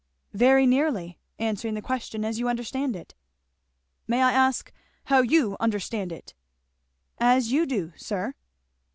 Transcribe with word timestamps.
"Very 0.33 0.65
nearly 0.65 1.19
answering 1.37 1.75
the 1.75 1.81
question 1.83 2.25
as 2.25 2.39
you 2.39 2.49
understand 2.49 2.95
it." 2.95 3.13
"May 4.07 4.23
I 4.23 4.31
ask 4.31 4.71
how 5.03 5.21
you 5.21 5.55
understand 5.59 6.11
it?" 6.11 6.33
"As 7.19 7.51
you 7.51 7.67
do, 7.67 7.93
sir." 7.95 8.33